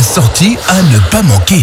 [0.00, 1.62] La sortie à ne pas manquer.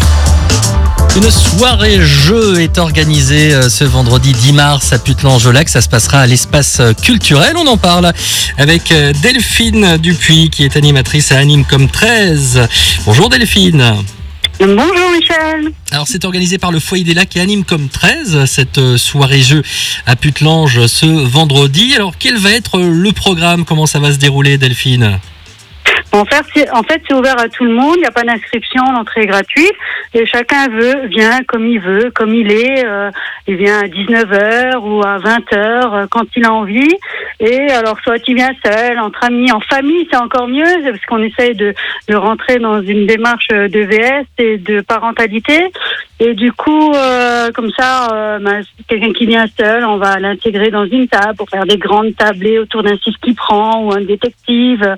[1.15, 5.67] Une soirée jeu est organisée euh, ce vendredi 10 mars à Putelange-au-Lac.
[5.67, 7.55] Ça se passera à l'espace euh, culturel.
[7.57, 8.13] On en parle
[8.59, 12.67] avec euh, Delphine Dupuis qui est animatrice à Anime comme 13.
[13.07, 13.95] Bonjour Delphine.
[14.59, 15.71] Bonjour Michel.
[15.89, 19.63] Alors c'est organisé par le Foyer des Lacs et Anime comme 13, cette soirée jeu
[20.05, 21.95] à Putelange ce vendredi.
[21.95, 23.65] Alors quel va être le programme?
[23.65, 25.19] Comment ça va se dérouler Delphine?
[26.13, 27.95] En fait, c'est, en fait, ouvert à tout le monde.
[27.97, 29.73] Il n'y a pas d'inscription, l'entrée est gratuite.
[30.13, 32.85] Et chacun veut, vient comme il veut, comme il est.
[32.85, 33.11] Euh,
[33.47, 36.93] il vient à 19h ou à 20h euh, quand il a envie.
[37.39, 41.21] Et alors, soit il vient seul, entre amis, en famille, c'est encore mieux parce qu'on
[41.21, 41.73] essaye de,
[42.07, 45.71] de rentrer dans une démarche de VS et de parentalité.
[46.19, 50.71] Et du coup, euh, comme ça, euh, ben, quelqu'un qui vient seul, on va l'intégrer
[50.71, 54.95] dans une table pour faire des grandes tablées autour d'un qui prend ou un détective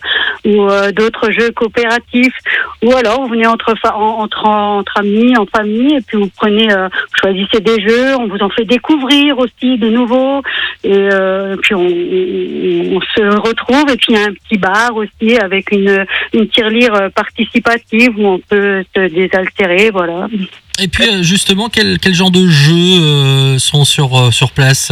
[0.49, 2.34] ou euh, d'autres jeux coopératifs.
[2.84, 6.88] Ou alors, vous venez entre, entre, entre amis, en famille, et puis vous prenez, euh,
[6.88, 10.41] vous choisissez des jeux, on vous en fait découvrir aussi des nouveaux.
[10.83, 13.89] Et euh, puis on, se retrouve.
[13.89, 18.25] Et puis il y a un petit bar aussi avec une, une tirelire participative où
[18.25, 19.89] on peut se désaltérer.
[19.91, 20.28] Voilà.
[20.81, 24.91] Et puis justement, quel, quel genre de jeux sont sur, sur place?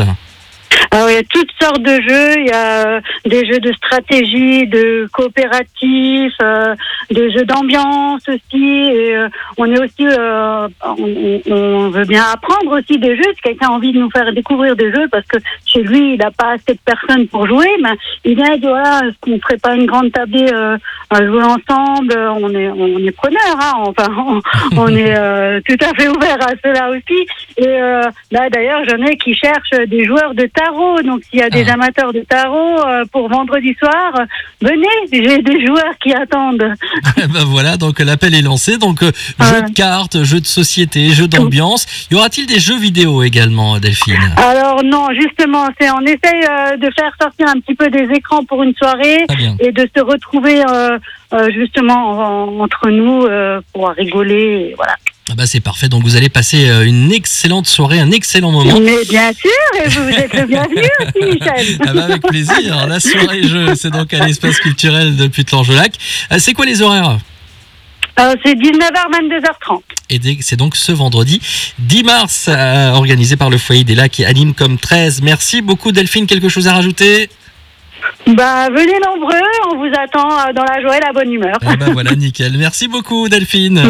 [0.98, 2.40] Alors, il y a toutes sortes de jeux.
[2.40, 6.76] Il y a euh, des jeux de stratégie, de coopératif, euh,
[7.12, 8.90] des jeux d'ambiance aussi.
[9.14, 13.32] Euh, on est aussi, euh, on, veut bien apprendre aussi des jeux.
[13.36, 15.38] Si quelqu'un a envie de nous faire découvrir des jeux, parce que
[15.68, 17.92] chez lui, il n'a pas assez de personnes pour jouer, mais
[18.26, 22.18] il vient et dit voilà, est-ce qu'on ferait pas une grande tablée à jouer ensemble?
[22.18, 23.74] On est, on est preneur, hein.
[23.86, 24.42] Enfin, on,
[24.76, 27.28] on est tout à fait ouvert à cela aussi.
[27.58, 27.68] Et
[28.32, 30.87] là, d'ailleurs, j'en ai qui cherchent des joueurs de tarot.
[31.06, 31.74] Donc, s'il y a des Ah.
[31.74, 34.26] amateurs de tarot euh, pour vendredi soir, euh,
[34.62, 34.88] venez.
[35.12, 36.74] J'ai des joueurs qui attendent.
[37.18, 38.78] ben voilà, donc l'appel est lancé.
[38.78, 39.70] Donc euh, jeux Ouais.
[39.70, 41.86] de cartes, jeux de société, jeux d'ambiance.
[42.12, 44.16] Y aura-t-il des jeux vidéo également, Delphine?
[44.38, 48.44] Alors non, justement, c'est on essaye euh, de faire sortir un petit peu des écrans
[48.44, 49.56] pour une soirée Très bien.
[49.60, 50.98] et de se retrouver euh,
[51.34, 54.70] euh, justement en- entre nous euh, pour rigoler.
[54.72, 54.96] et Voilà.
[55.38, 55.88] Ah bah c'est parfait.
[55.88, 58.80] Donc vous allez passer euh, une excellente soirée, un excellent moment.
[58.80, 59.52] Mais bien sûr,
[59.84, 61.78] et vous êtes le bienvenu aussi, Michel.
[61.86, 62.88] Ah bah avec plaisir.
[62.88, 65.94] La soirée jeu, c'est donc à l'espace culturel de Putelange-Lac.
[66.32, 67.20] Euh, C'est quoi les horaires?
[68.20, 69.82] Euh, c'est 19h, 22h30.
[70.10, 71.40] Et c'est donc ce vendredi
[71.78, 75.22] 10 mars, euh, organisé par le Foyer des Lacs et Anime comme 13.
[75.22, 77.30] Merci beaucoup Delphine, quelque chose à rajouter?
[78.26, 79.36] Bah, venez nombreux,
[79.72, 81.58] on vous attend dans la joie et la bonne humeur.
[81.62, 82.58] Eh ben voilà, nickel.
[82.58, 83.78] Merci beaucoup Delphine.